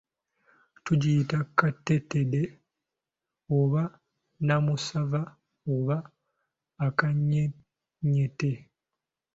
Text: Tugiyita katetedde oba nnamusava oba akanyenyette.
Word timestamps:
Tugiyita 0.85 1.37
katetedde 1.57 2.41
oba 3.57 3.83
nnamusava 3.95 5.21
oba 5.73 5.97
akanyenyette. 6.87 8.51